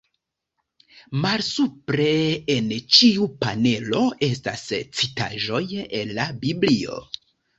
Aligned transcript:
Malsupre 1.25 2.07
en 2.53 2.71
ĉiu 2.95 3.27
panelo, 3.45 4.01
estas 4.29 4.63
citaĵoj 5.01 5.63
el 6.01 6.15
la 6.21 6.27
Biblio. 6.47 6.99